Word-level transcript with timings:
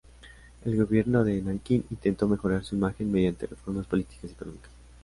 El 0.65 0.77
gobierno 0.77 1.23
de 1.23 1.39
Nankín 1.43 1.85
intentó 1.91 2.27
mejorar 2.27 2.63
su 2.63 2.73
imagen 2.73 3.11
mediante 3.11 3.45
reformas 3.45 3.85
políticas 3.85 4.31
y 4.31 4.33
económicas. 4.33 4.71